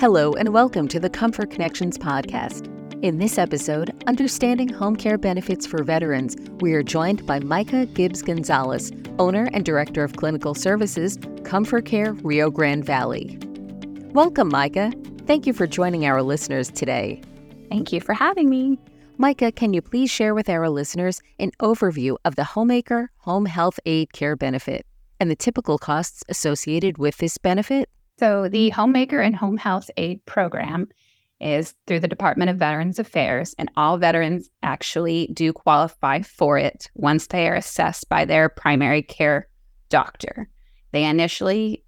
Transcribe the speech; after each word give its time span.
Hello, 0.00 0.32
and 0.32 0.54
welcome 0.54 0.88
to 0.88 0.98
the 0.98 1.10
Comfort 1.10 1.50
Connections 1.50 1.98
podcast. 1.98 2.64
In 3.04 3.18
this 3.18 3.36
episode, 3.36 4.02
Understanding 4.06 4.70
Home 4.70 4.96
Care 4.96 5.18
Benefits 5.18 5.66
for 5.66 5.82
Veterans, 5.82 6.38
we 6.60 6.72
are 6.72 6.82
joined 6.82 7.26
by 7.26 7.38
Micah 7.38 7.84
Gibbs 7.84 8.22
Gonzalez, 8.22 8.92
owner 9.18 9.50
and 9.52 9.62
director 9.62 10.02
of 10.02 10.16
clinical 10.16 10.54
services, 10.54 11.18
Comfort 11.44 11.84
Care 11.84 12.14
Rio 12.14 12.50
Grande 12.50 12.82
Valley. 12.82 13.38
Welcome, 14.14 14.48
Micah. 14.48 14.90
Thank 15.26 15.46
you 15.46 15.52
for 15.52 15.66
joining 15.66 16.06
our 16.06 16.22
listeners 16.22 16.70
today. 16.70 17.20
Thank 17.68 17.92
you 17.92 18.00
for 18.00 18.14
having 18.14 18.48
me. 18.48 18.78
Micah, 19.18 19.52
can 19.52 19.74
you 19.74 19.82
please 19.82 20.10
share 20.10 20.34
with 20.34 20.48
our 20.48 20.70
listeners 20.70 21.20
an 21.38 21.50
overview 21.60 22.16
of 22.24 22.36
the 22.36 22.44
Homemaker 22.44 23.10
Home 23.18 23.44
Health 23.44 23.78
Aide 23.84 24.14
Care 24.14 24.34
benefit 24.34 24.86
and 25.20 25.30
the 25.30 25.36
typical 25.36 25.76
costs 25.76 26.24
associated 26.30 26.96
with 26.96 27.18
this 27.18 27.36
benefit? 27.36 27.90
So, 28.20 28.50
the 28.50 28.68
mm-hmm. 28.68 28.74
Homemaker 28.78 29.20
and 29.22 29.34
Home 29.34 29.56
Health 29.56 29.90
Aide 29.96 30.24
program 30.26 30.88
is 31.40 31.74
through 31.86 32.00
the 32.00 32.06
Department 32.06 32.50
of 32.50 32.58
Veterans 32.58 32.98
Affairs, 32.98 33.54
and 33.58 33.70
all 33.78 33.96
veterans 33.96 34.50
actually 34.62 35.30
do 35.32 35.54
qualify 35.54 36.20
for 36.20 36.58
it 36.58 36.90
once 36.94 37.28
they 37.28 37.48
are 37.48 37.54
assessed 37.54 38.10
by 38.10 38.26
their 38.26 38.50
primary 38.50 39.00
care 39.00 39.48
doctor. 39.88 40.50
They 40.92 41.04
initially 41.04 41.82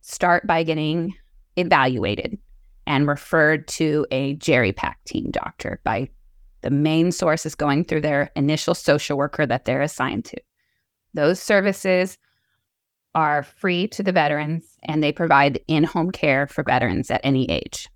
start 0.00 0.46
by 0.46 0.62
getting 0.62 1.12
evaluated 1.56 2.38
and 2.86 3.06
referred 3.06 3.68
to 3.68 4.06
a 4.10 4.36
GeriPACT 4.36 5.04
team 5.06 5.30
doctor 5.32 5.82
by 5.84 6.08
the 6.62 6.70
main 6.70 7.12
source 7.12 7.44
is 7.44 7.54
going 7.54 7.84
through 7.84 8.00
their 8.00 8.30
initial 8.36 8.74
social 8.74 9.18
worker 9.18 9.44
that 9.44 9.66
they're 9.66 9.82
assigned 9.82 10.24
to. 10.24 10.40
Those 11.12 11.40
services 11.40 12.16
are 13.14 13.42
free 13.42 13.86
to 13.88 14.02
the 14.02 14.12
veterans 14.12 14.78
and 14.82 15.02
they 15.02 15.12
provide 15.12 15.60
in 15.68 15.84
home 15.84 16.10
care 16.10 16.46
for 16.46 16.62
veterans 16.62 17.10
at 17.10 17.20
any 17.24 17.50
age. 17.50 17.88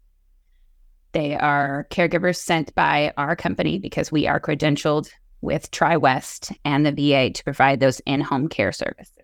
They 1.13 1.37
are 1.37 1.87
caregivers 1.91 2.37
sent 2.37 2.75
by 2.75 3.13
our 3.17 3.35
company 3.35 3.79
because 3.79 4.13
we 4.13 4.27
are 4.27 4.41
credentialed 4.41 5.11
with 5.41 5.71
TriWest 5.71 6.57
and 6.65 6.85
the 6.85 6.93
VA 6.93 7.31
to 7.31 7.45
provide 7.45 7.81
those 7.81 8.01
in 8.01 8.21
home 8.21 8.49
care 8.49 8.73
services. 8.73 9.15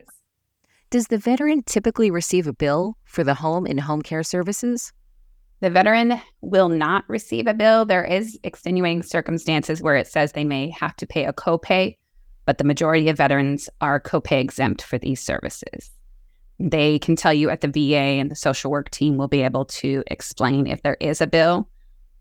Does 0.90 1.08
the 1.08 1.18
veteran 1.18 1.62
typically 1.64 2.10
receive 2.10 2.46
a 2.46 2.52
bill 2.52 2.96
for 3.04 3.24
the 3.24 3.34
home 3.34 3.66
and 3.66 3.80
home 3.80 4.02
care 4.02 4.22
services? 4.22 4.92
The 5.60 5.70
veteran 5.70 6.20
will 6.40 6.68
not 6.68 7.04
receive 7.08 7.46
a 7.46 7.54
bill. 7.54 7.84
There 7.84 8.04
is 8.04 8.38
extenuating 8.44 9.02
circumstances 9.02 9.82
where 9.82 9.96
it 9.96 10.06
says 10.06 10.32
they 10.32 10.44
may 10.44 10.70
have 10.70 10.94
to 10.96 11.06
pay 11.06 11.24
a 11.24 11.32
copay, 11.32 11.96
but 12.46 12.58
the 12.58 12.64
majority 12.64 13.08
of 13.08 13.16
veterans 13.16 13.68
are 13.80 14.00
copay 14.00 14.40
exempt 14.40 14.82
for 14.82 14.98
these 14.98 15.20
services. 15.20 15.90
They 16.60 16.98
can 16.98 17.16
tell 17.16 17.32
you 17.34 17.50
at 17.50 17.60
the 17.60 17.68
VA 17.68 18.20
and 18.20 18.30
the 18.30 18.36
social 18.36 18.70
work 18.70 18.90
team 18.90 19.16
will 19.16 19.28
be 19.28 19.42
able 19.42 19.64
to 19.66 20.04
explain 20.06 20.66
if 20.66 20.82
there 20.82 20.96
is 21.00 21.20
a 21.20 21.26
bill, 21.26 21.68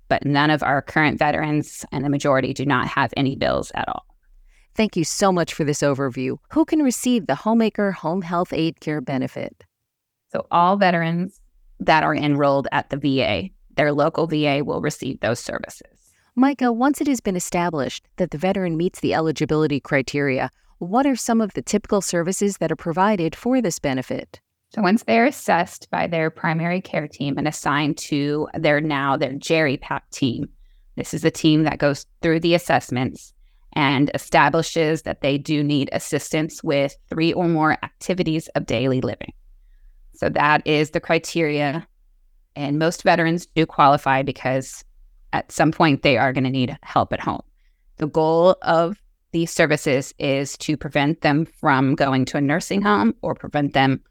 but 0.08 0.26
none 0.26 0.50
of 0.50 0.64
our 0.64 0.82
current 0.82 1.20
veterans 1.20 1.86
and 1.92 2.04
the 2.04 2.10
majority 2.10 2.54
do 2.54 2.66
not 2.66 2.88
have 2.88 3.14
any 3.16 3.36
bills 3.36 3.72
at 3.76 3.88
all. 3.88 4.06
Thank 4.76 4.98
you 4.98 5.04
so 5.04 5.32
much 5.32 5.54
for 5.54 5.64
this 5.64 5.82
overview. 5.82 6.38
Who 6.52 6.66
can 6.66 6.82
receive 6.82 7.28
the 7.28 7.36
Homemaker 7.36 7.92
Home 7.92 8.24
Health 8.24 8.52
Aide 8.54 8.80
Care 8.80 9.02
benefit? 9.02 9.64
So, 10.32 10.48
all 10.50 10.78
veterans 10.78 11.40
that 11.80 12.04
are 12.04 12.16
enrolled 12.16 12.68
at 12.72 12.90
the 12.90 12.98
VA. 12.98 13.50
Their 13.76 13.92
local 13.92 14.28
VA 14.28 14.64
will 14.64 14.82
receive 14.82 15.20
those 15.20 15.40
services. 15.40 15.93
Micah, 16.36 16.72
once 16.72 17.00
it 17.00 17.06
has 17.06 17.22
been 17.22 17.36
established 17.36 18.08
that 18.18 18.32
the 18.32 18.40
veteran 18.40 18.76
meets 18.76 19.02
the 19.02 19.14
eligibility 19.14 19.80
criteria, 19.80 20.50
what 20.80 21.06
are 21.06 21.16
some 21.16 21.40
of 21.40 21.54
the 21.54 21.62
typical 21.62 22.02
services 22.02 22.58
that 22.58 22.72
are 22.72 22.76
provided 22.76 23.36
for 23.36 23.62
this 23.62 23.78
benefit? 23.78 24.42
So 24.70 24.82
once 24.82 25.04
they're 25.04 25.28
assessed 25.28 25.92
by 25.92 26.08
their 26.08 26.32
primary 26.32 26.82
care 26.82 27.08
team 27.08 27.38
and 27.38 27.48
assigned 27.48 28.00
to 28.00 28.48
their 28.56 28.82
now 28.82 29.16
their 29.16 29.34
GeriPACT 29.34 30.10
team, 30.12 30.50
this 30.96 31.14
is 31.14 31.24
a 31.24 31.30
team 31.30 31.64
that 31.64 31.78
goes 31.78 32.08
through 32.24 32.40
the 32.40 32.56
assessments 32.56 33.32
and 33.74 34.10
establishes 34.16 35.04
that 35.04 35.22
they 35.22 35.38
do 35.38 35.64
need 35.64 35.90
assistance 35.92 36.64
with 36.64 36.98
three 37.10 37.32
or 37.34 37.48
more 37.48 37.74
activities 37.84 38.48
of 38.56 38.66
daily 38.66 39.02
living. 39.02 39.34
So 40.16 40.30
that 40.30 40.66
is 40.66 40.92
the 40.92 41.00
criteria. 41.00 41.88
And 42.56 42.80
most 42.80 43.04
veterans 43.04 43.46
do 43.46 43.68
qualify 43.68 44.24
because 44.24 44.84
at 45.34 45.52
some 45.52 45.72
point 45.72 46.04
they 46.04 46.18
are 46.18 46.32
going 46.32 46.46
to 46.46 46.50
need 46.50 46.78
help 46.84 47.12
at 47.12 47.20
home. 47.20 47.42
The 47.98 48.08
goal 48.08 48.56
of 48.62 48.98
these 49.32 49.52
services 49.52 50.14
is 50.20 50.56
to 50.60 50.78
prevent 50.78 51.22
them 51.22 51.46
from 51.46 51.96
going 51.96 52.24
to 52.26 52.38
a 52.38 52.42
nursing 52.42 52.82
home 52.82 53.16
or 53.22 53.36
prevent 53.36 53.74
them 53.74 54.02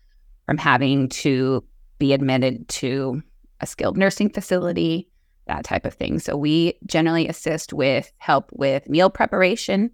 from 0.47 0.59
having 0.59 1.09
to 1.09 1.65
be 1.99 2.13
admitted 2.13 2.69
to 2.69 3.23
a 3.61 3.67
skilled 3.67 3.97
nursing 3.97 4.29
facility, 4.29 5.09
that 5.47 5.65
type 5.65 5.87
of 5.87 5.95
thing. 5.95 6.19
So 6.19 6.37
we 6.37 6.75
generally 6.87 7.29
assist 7.29 7.73
with 7.73 8.13
help 8.19 8.51
with 8.53 8.89
meal 8.89 9.09
preparation, 9.09 9.91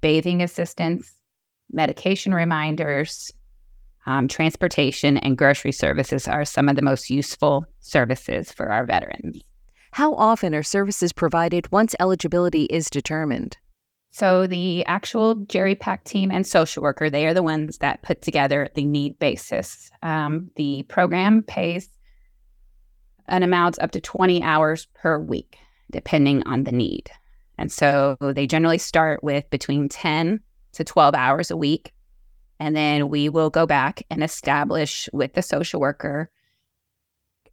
bathing 0.00 0.42
assistance, 0.42 1.12
medication 1.70 2.34
reminders, 2.34 3.32
um, 4.06 4.28
transportation 4.28 5.16
and 5.18 5.38
grocery 5.38 5.72
services 5.72 6.28
are 6.28 6.44
some 6.44 6.68
of 6.68 6.76
the 6.76 6.82
most 6.82 7.10
useful 7.10 7.64
services 7.80 8.52
for 8.52 8.70
our 8.70 8.84
veterans. 8.84 9.42
How 9.96 10.12
often 10.16 10.54
are 10.54 10.62
services 10.62 11.14
provided 11.14 11.72
once 11.72 11.94
eligibility 11.98 12.64
is 12.64 12.90
determined? 12.90 13.56
So, 14.10 14.46
the 14.46 14.84
actual 14.84 15.36
GeriPACT 15.36 16.04
team 16.04 16.30
and 16.30 16.46
social 16.46 16.82
worker, 16.82 17.08
they 17.08 17.26
are 17.26 17.32
the 17.32 17.42
ones 17.42 17.78
that 17.78 18.02
put 18.02 18.20
together 18.20 18.68
the 18.74 18.84
need 18.84 19.18
basis. 19.18 19.90
Um, 20.02 20.50
the 20.56 20.82
program 20.82 21.42
pays 21.44 21.88
an 23.28 23.42
amount 23.42 23.78
up 23.78 23.92
to 23.92 24.00
20 24.02 24.42
hours 24.42 24.86
per 24.96 25.18
week, 25.18 25.56
depending 25.90 26.42
on 26.42 26.64
the 26.64 26.72
need. 26.72 27.10
And 27.56 27.72
so 27.72 28.18
they 28.20 28.46
generally 28.46 28.76
start 28.76 29.24
with 29.24 29.48
between 29.48 29.88
10 29.88 30.40
to 30.74 30.84
12 30.84 31.14
hours 31.14 31.50
a 31.50 31.56
week 31.56 31.94
and 32.58 32.74
then 32.74 33.08
we 33.08 33.28
will 33.28 33.50
go 33.50 33.66
back 33.66 34.02
and 34.10 34.22
establish 34.22 35.08
with 35.12 35.34
the 35.34 35.42
social 35.42 35.80
worker 35.80 36.30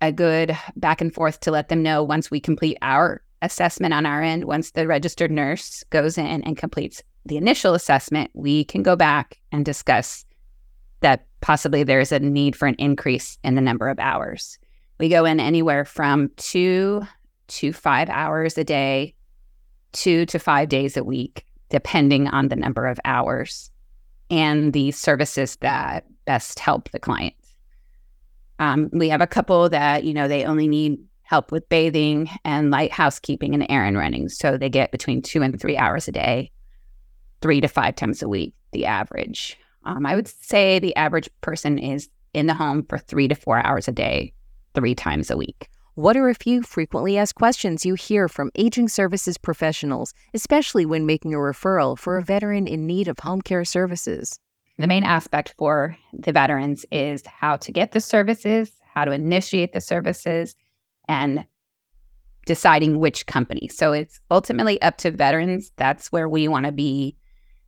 a 0.08 0.12
good 0.12 0.58
back 0.76 1.02
and 1.02 1.14
forth 1.14 1.40
to 1.42 1.52
let 1.52 1.70
them 1.70 1.84
know 1.84 2.04
once 2.04 2.30
we 2.30 2.40
complete 2.40 2.78
our 2.82 3.22
assessment 3.42 3.94
on 3.94 4.06
our 4.06 4.22
end, 4.22 4.46
once 4.46 4.72
the 4.72 4.88
registered 4.88 5.32
nurse 5.32 5.84
goes 5.90 6.18
in 6.18 6.44
and 6.44 6.58
completes 6.58 7.04
the 7.26 7.38
initial 7.38 7.74
assessment, 7.74 8.30
we 8.34 8.66
can 8.66 8.84
go 8.84 8.96
back 8.96 9.40
and 9.52 9.66
discuss 9.66 10.26
that 11.02 11.26
possibly 11.42 11.84
there 11.84 12.00
is 12.00 12.12
a 12.12 12.20
need 12.20 12.56
for 12.56 12.68
an 12.68 12.76
increase 12.80 13.38
in 13.44 13.56
the 13.56 13.62
number 13.62 13.90
of 13.90 14.00
hours. 14.00 14.58
We 15.00 15.10
go 15.10 15.26
in 15.26 15.40
anywhere 15.40 15.86
from 15.86 16.32
two 16.38 17.04
to 17.48 17.74
five 17.74 18.10
hours 18.10 18.58
a 18.58 18.64
day, 18.64 19.14
two 19.92 20.26
to 20.28 20.40
five 20.40 20.70
days 20.70 20.96
a 20.98 21.04
week, 21.04 21.46
depending 21.70 22.28
on 22.28 22.48
the 22.48 22.56
number 22.56 22.88
of 22.88 23.00
hours 23.06 23.70
and 24.30 24.74
the 24.74 24.92
services 24.92 25.58
that 25.58 26.06
best 26.26 26.60
help 26.60 26.90
the 26.92 27.00
client. 27.00 27.36
Um, 28.64 28.90
we 28.94 29.10
have 29.10 29.20
a 29.20 29.28
couple 29.28 29.68
that, 29.70 30.06
you 30.06 30.14
know, 30.14 30.30
they 30.30 30.46
only 30.46 30.70
need 30.70 30.98
help 31.24 31.52
with 31.52 31.68
bathing 31.68 32.30
and 32.46 32.72
light 32.72 32.94
housekeeping 32.94 33.54
and 33.54 33.66
errand 33.68 33.98
running. 33.98 34.30
So 34.30 34.58
they 34.58 34.70
get 34.70 34.92
between 34.92 35.22
two 35.22 35.42
and 35.42 35.60
three 35.60 35.76
hours 35.76 36.08
a 36.08 36.14
day, 36.14 36.50
three 37.42 37.60
to 37.60 37.68
five 37.68 37.96
times 37.96 38.22
a 38.22 38.30
week, 38.30 38.54
the 38.72 38.86
average. 38.86 39.58
Um, 39.84 40.06
I 40.06 40.16
would 40.16 40.30
say 40.30 40.80
the 40.80 40.96
average 40.96 41.30
person 41.42 41.78
is 41.78 42.10
in 42.34 42.48
the 42.48 42.54
home 42.54 42.86
for 42.88 42.98
three 42.98 43.28
to 43.28 43.36
four 43.36 43.66
hours 43.66 43.90
a 43.90 43.92
day, 43.92 44.34
three 44.76 44.96
times 44.96 45.30
a 45.30 45.36
week. 45.36 45.68
What 45.96 46.16
are 46.16 46.30
a 46.30 46.34
few 46.34 46.64
frequently 46.64 47.18
asked 47.18 47.36
questions 47.36 47.86
you 47.86 47.96
hear 47.96 48.30
from 48.30 48.50
aging 48.56 48.88
services 48.88 49.38
professionals, 49.38 50.14
especially 50.34 50.86
when 50.86 51.06
making 51.06 51.34
a 51.34 51.38
referral 51.38 52.00
for 52.00 52.18
a 52.18 52.24
veteran 52.24 52.68
in 52.68 52.88
need 52.88 53.10
of 53.10 53.20
home 53.20 53.42
care 53.42 53.66
services? 53.66 54.40
The 54.78 54.88
main 54.88 55.04
aspect 55.04 55.54
for 55.58 55.96
the 56.14 56.32
veterans 56.32 56.86
is 56.92 57.24
how 57.26 57.58
to 57.58 57.72
get 57.72 57.92
the 57.92 58.02
services, 58.02 58.72
how 58.94 59.06
to 59.06 59.12
initiate 59.12 59.74
the 59.74 59.82
services, 59.82 60.56
and 61.08 61.46
deciding 62.46 63.00
which 63.00 63.26
company. 63.26 63.70
So 63.70 63.94
it's 63.94 64.20
ultimately 64.32 64.82
up 64.82 64.98
to 64.98 65.12
veterans. 65.12 65.72
That's 65.78 66.12
where 66.12 66.28
we 66.28 66.48
want 66.48 66.66
to 66.66 66.72
be 66.72 67.16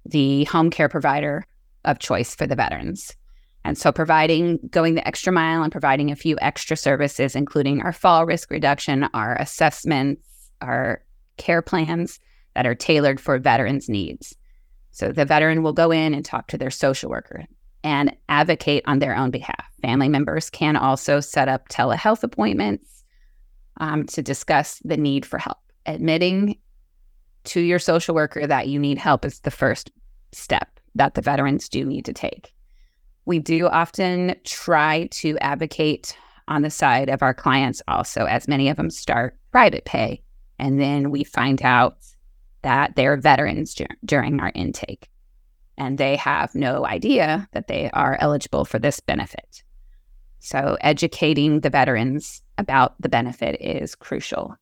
the 0.06 0.46
home 0.46 0.70
care 0.70 0.90
provider 0.90 1.46
of 1.86 2.00
choice 2.00 2.36
for 2.36 2.48
the 2.48 2.56
veterans. 2.56 3.16
And 3.64 3.78
so, 3.78 3.92
providing, 3.92 4.60
going 4.70 4.94
the 4.94 5.08
extra 5.08 5.34
mile 5.34 5.64
and 5.64 5.72
providing 5.72 6.12
a 6.12 6.16
few 6.16 6.38
extra 6.40 6.78
services, 6.78 7.36
including 7.36 7.82
our 7.82 7.94
fall 7.94 8.26
risk 8.26 8.52
reduction, 8.52 9.10
our 9.16 9.36
assessments, 9.38 10.22
our 10.62 11.04
care 11.38 11.64
plans 11.64 12.20
that 12.54 12.68
are 12.68 12.76
tailored 12.76 13.20
for 13.20 13.40
veterans' 13.40 13.90
needs. 13.90 14.36
So, 14.96 15.12
the 15.12 15.26
veteran 15.26 15.62
will 15.62 15.74
go 15.74 15.92
in 15.92 16.14
and 16.14 16.24
talk 16.24 16.48
to 16.48 16.58
their 16.58 16.72
social 16.72 17.10
worker 17.10 17.44
and 17.84 18.16
advocate 18.30 18.82
on 18.88 19.00
their 19.00 19.14
own 19.14 19.30
behalf. 19.30 19.66
Family 19.82 20.08
members 20.08 20.50
can 20.50 20.78
also 20.78 21.20
set 21.20 21.50
up 21.50 21.68
telehealth 21.68 22.24
appointments 22.24 23.04
um, 23.82 24.06
to 24.06 24.22
discuss 24.22 24.82
the 24.86 24.96
need 24.96 25.26
for 25.26 25.38
help. 25.38 25.58
Admitting 25.86 26.58
to 27.44 27.60
your 27.60 27.78
social 27.78 28.16
worker 28.16 28.48
that 28.48 28.70
you 28.70 28.80
need 28.80 28.98
help 28.98 29.26
is 29.26 29.42
the 29.42 29.52
first 29.52 29.92
step 30.32 30.80
that 30.96 31.16
the 31.16 31.22
veterans 31.22 31.68
do 31.68 31.84
need 31.84 32.06
to 32.06 32.14
take. 32.14 32.54
We 33.26 33.40
do 33.40 33.68
often 33.68 34.38
try 34.46 35.10
to 35.12 35.38
advocate 35.40 36.18
on 36.48 36.62
the 36.62 36.70
side 36.70 37.10
of 37.10 37.22
our 37.22 37.34
clients 37.34 37.82
also, 37.90 38.24
as 38.24 38.48
many 38.48 38.70
of 38.70 38.78
them 38.78 38.90
start 38.90 39.38
private 39.52 39.84
pay. 39.84 40.22
And 40.58 40.80
then 40.80 41.12
we 41.12 41.26
find 41.26 41.62
out 41.64 41.98
that 42.66 42.96
they're 42.96 43.16
veterans 43.16 43.76
dur- 43.76 43.86
during 44.04 44.40
our 44.40 44.52
intake 44.56 45.08
and 45.78 46.00
they 46.00 46.16
have 46.16 46.56
no 46.56 46.84
idea 46.84 47.48
that 47.52 47.68
they 47.68 47.92
are 47.92 48.18
eligible 48.20 48.66
for 48.66 48.80
this 48.80 49.00
benefit. 49.00 49.62
So, 50.40 50.76
educating 50.82 51.60
the 51.60 51.70
veterans 51.70 52.42
about 52.58 53.00
the 53.00 53.10
benefit 53.10 53.62
is 53.62 53.94
crucial. 53.94 54.56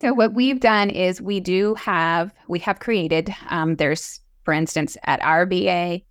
So, 0.00 0.12
what 0.12 0.34
we've 0.34 0.60
done 0.60 0.88
is 0.88 1.20
we 1.20 1.40
do 1.40 1.74
have, 1.74 2.32
we 2.46 2.60
have 2.60 2.78
created, 2.78 3.34
um, 3.48 3.74
there's, 3.74 4.20
for 4.44 4.54
instance, 4.54 4.96
at 5.04 5.20
our 5.22 5.46
VA, 5.46 6.02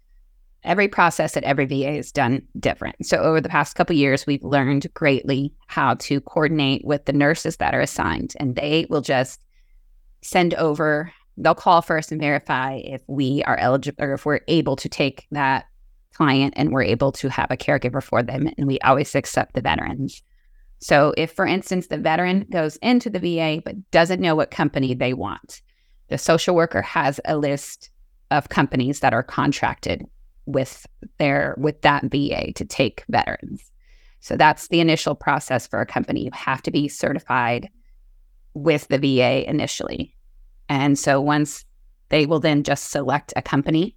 every 0.64 0.90
process 0.90 1.38
at 1.38 1.46
every 1.46 1.66
VA 1.66 1.92
is 1.92 2.12
done 2.12 2.42
different. 2.60 3.06
So, 3.06 3.20
over 3.20 3.40
the 3.40 3.50
past 3.50 3.76
couple 3.76 3.96
years, 3.96 4.28
we've 4.28 4.44
learned 4.44 4.94
greatly 4.94 5.54
how 5.68 5.94
to 5.96 6.20
coordinate 6.20 6.84
with 6.84 7.06
the 7.06 7.14
nurses 7.14 7.58
that 7.58 7.74
are 7.74 7.82
assigned, 7.82 8.34
and 8.38 8.56
they 8.56 8.86
will 8.90 9.02
just 9.02 9.45
send 10.26 10.54
over 10.56 11.14
they'll 11.38 11.56
call 11.56 11.82
first 11.82 12.12
and 12.12 12.22
verify 12.22 12.76
if 12.76 13.02
we 13.08 13.44
are 13.44 13.58
eligible 13.58 14.04
or 14.04 14.14
if 14.14 14.26
we're 14.26 14.42
able 14.48 14.76
to 14.78 14.90
take 14.90 15.28
that 15.32 15.66
client 16.14 16.54
and 16.56 16.72
we're 16.72 16.84
able 16.84 17.12
to 17.12 17.30
have 17.30 17.52
a 17.52 17.58
caregiver 17.58 18.02
for 18.02 18.24
them. 18.24 18.50
And 18.58 18.68
we 18.68 18.80
always 18.80 19.14
accept 19.16 19.54
the 19.54 19.62
veterans. 19.62 20.22
So 20.80 21.14
if, 21.18 21.32
for 21.32 21.46
instance, 21.46 21.88
the 21.88 21.98
veteran 21.98 22.46
goes 22.50 22.78
into 22.78 23.10
the 23.10 23.20
VA 23.20 23.62
but 23.64 23.92
doesn't 23.92 24.22
know 24.22 24.36
what 24.36 24.52
company 24.52 24.94
they 24.94 25.14
want, 25.14 25.62
the 26.10 26.18
social 26.18 26.56
worker 26.56 26.82
has 26.82 27.20
a 27.26 27.38
list 27.38 27.90
of 28.32 28.50
companies 28.50 29.02
that 29.02 29.14
are 29.14 29.24
contracted 29.24 30.06
with 30.46 30.86
their 31.18 31.56
with 31.58 31.82
that 31.82 32.04
VA 32.04 32.54
to 32.54 32.66
take 32.66 33.04
veterans. 33.10 33.72
So 34.20 34.38
that's 34.38 34.68
the 34.70 34.80
initial 34.80 35.16
process 35.16 35.68
for 35.68 35.82
a 35.82 35.86
company. 35.86 36.24
You 36.24 36.32
have 36.34 36.62
to 36.64 36.72
be 36.72 36.88
certified 36.88 37.70
with 38.56 38.88
the 38.88 38.98
VA 38.98 39.48
initially. 39.48 40.16
And 40.68 40.98
so 40.98 41.22
once 41.22 41.66
they 42.10 42.26
will 42.26 42.40
then 42.40 42.64
just 42.64 42.92
select 42.92 43.34
a 43.36 43.42
company. 43.42 43.96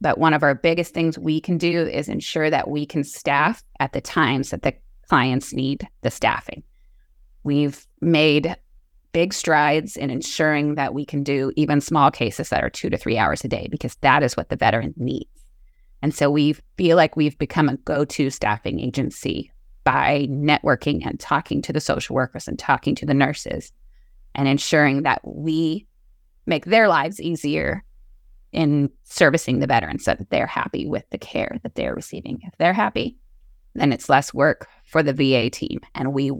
But 0.00 0.18
one 0.18 0.34
of 0.34 0.42
our 0.42 0.54
biggest 0.54 0.94
things 0.94 1.18
we 1.18 1.40
can 1.40 1.58
do 1.58 1.86
is 1.86 2.08
ensure 2.08 2.48
that 2.50 2.68
we 2.68 2.86
can 2.86 3.04
staff 3.04 3.62
at 3.80 3.92
the 3.92 4.00
times 4.00 4.50
that 4.50 4.62
the 4.62 4.74
clients 5.08 5.52
need 5.52 5.86
the 6.02 6.10
staffing. 6.10 6.62
We've 7.42 7.86
made 8.00 8.56
big 9.12 9.34
strides 9.34 9.96
in 9.96 10.08
ensuring 10.08 10.76
that 10.76 10.94
we 10.94 11.04
can 11.04 11.22
do 11.22 11.52
even 11.56 11.80
small 11.80 12.10
cases 12.10 12.48
that 12.50 12.62
are 12.62 12.70
two 12.70 12.88
to 12.90 12.96
three 12.96 13.18
hours 13.18 13.44
a 13.44 13.48
day 13.48 13.66
because 13.70 13.96
that 13.96 14.22
is 14.22 14.36
what 14.36 14.48
the 14.48 14.56
veteran 14.56 14.94
needs. 14.96 15.28
And 16.00 16.14
so 16.14 16.30
we 16.30 16.56
feel 16.76 16.96
like 16.96 17.16
we've 17.16 17.36
become 17.36 17.68
a 17.68 17.76
go 17.78 18.04
to 18.04 18.30
staffing 18.30 18.80
agency 18.80 19.52
by 19.84 20.28
networking 20.30 21.04
and 21.04 21.18
talking 21.18 21.60
to 21.62 21.72
the 21.72 21.80
social 21.80 22.14
workers 22.14 22.46
and 22.46 22.58
talking 22.58 22.94
to 22.94 23.06
the 23.06 23.14
nurses 23.14 23.72
and 24.34 24.48
ensuring 24.48 25.02
that 25.02 25.20
we 25.24 25.86
make 26.46 26.64
their 26.64 26.88
lives 26.88 27.20
easier 27.20 27.84
in 28.52 28.90
servicing 29.04 29.60
the 29.60 29.66
veterans 29.66 30.04
so 30.04 30.14
that 30.14 30.30
they're 30.30 30.46
happy 30.46 30.86
with 30.86 31.08
the 31.10 31.18
care 31.18 31.58
that 31.62 31.74
they're 31.74 31.94
receiving. 31.94 32.40
If 32.42 32.56
they're 32.58 32.72
happy, 32.72 33.16
then 33.74 33.92
it's 33.92 34.08
less 34.08 34.34
work 34.34 34.68
for 34.84 35.02
the 35.02 35.12
VA 35.12 35.50
team. 35.50 35.80
And 35.94 36.12
we 36.12 36.32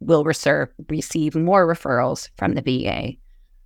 will 0.00 0.24
reserve, 0.24 0.70
receive 0.88 1.36
more 1.36 1.66
referrals 1.66 2.30
from 2.36 2.54
the 2.54 2.62
VA 2.62 3.16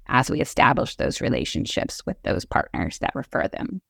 as 0.09 0.31
we 0.31 0.41
establish 0.41 0.97
those 0.97 1.21
relationships 1.21 2.05
with 2.05 2.21
those 2.23 2.44
partners 2.44 2.99
that 2.99 3.15
refer 3.15 3.49
them. 3.49 3.81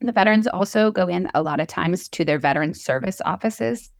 The 0.00 0.12
veterans 0.12 0.46
also 0.46 0.90
go 0.90 1.08
in 1.08 1.30
a 1.34 1.42
lot 1.42 1.60
of 1.60 1.66
times 1.66 2.08
to 2.10 2.24
their 2.24 2.38
veteran 2.38 2.74
service 2.74 3.22
offices 3.24 3.90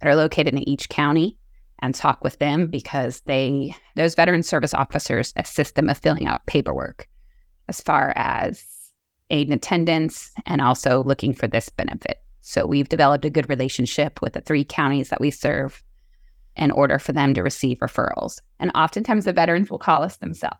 that 0.00 0.08
are 0.08 0.16
located 0.16 0.52
in 0.52 0.68
each 0.68 0.90
county 0.90 1.38
and 1.80 1.94
talk 1.94 2.22
with 2.24 2.38
them 2.38 2.66
because 2.66 3.20
they 3.26 3.74
those 3.96 4.14
veteran 4.14 4.42
service 4.42 4.74
officers 4.74 5.32
assist 5.36 5.74
them 5.74 5.86
with 5.86 5.98
filling 5.98 6.26
out 6.26 6.46
paperwork 6.46 7.08
as 7.68 7.80
far 7.80 8.12
as 8.16 8.64
aid 9.30 9.48
and 9.48 9.56
attendance 9.56 10.30
and 10.46 10.60
also 10.60 11.02
looking 11.02 11.32
for 11.32 11.46
this 11.46 11.68
benefit. 11.68 12.18
So 12.42 12.66
we've 12.66 12.88
developed 12.88 13.24
a 13.24 13.30
good 13.30 13.48
relationship 13.48 14.20
with 14.20 14.34
the 14.34 14.40
three 14.40 14.64
counties 14.64 15.08
that 15.08 15.20
we 15.20 15.30
serve 15.30 15.82
in 16.56 16.70
order 16.70 16.98
for 16.98 17.12
them 17.12 17.34
to 17.34 17.42
receive 17.42 17.78
referrals. 17.78 18.38
And 18.60 18.70
oftentimes 18.74 19.24
the 19.24 19.32
veterans 19.32 19.70
will 19.70 19.78
call 19.78 20.02
us 20.02 20.18
themselves. 20.18 20.58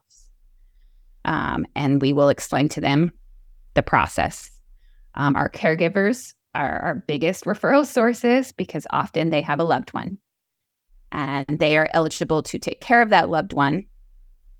Um, 1.24 1.66
and 1.76 2.00
we 2.00 2.12
will 2.12 2.30
explain 2.30 2.68
to 2.70 2.80
them 2.80 3.12
the 3.74 3.82
process. 3.82 4.50
Um, 5.14 5.36
our 5.36 5.48
caregivers 5.48 6.34
are 6.54 6.78
our 6.80 6.94
biggest 6.94 7.44
referral 7.44 7.86
sources 7.86 8.52
because 8.52 8.86
often 8.90 9.30
they 9.30 9.42
have 9.42 9.60
a 9.60 9.64
loved 9.64 9.92
one 9.92 10.18
and 11.14 11.58
they 11.58 11.78
are 11.78 11.88
eligible 11.94 12.42
to 12.42 12.58
take 12.58 12.80
care 12.80 13.00
of 13.00 13.10
that 13.10 13.30
loved 13.30 13.52
one 13.52 13.86